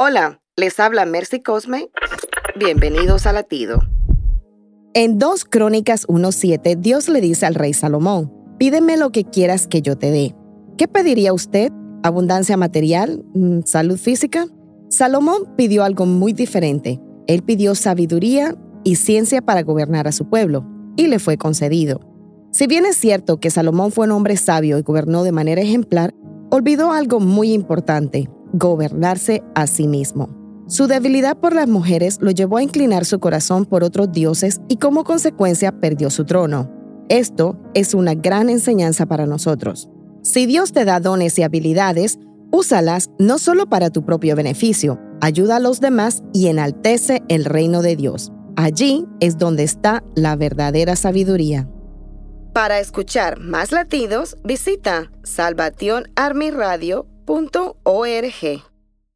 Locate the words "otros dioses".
33.84-34.60